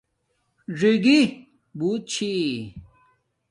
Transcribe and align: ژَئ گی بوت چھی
ژَئ 0.77 0.95
گی 1.03 1.19
بوت 1.77 2.01
چھی 2.11 2.23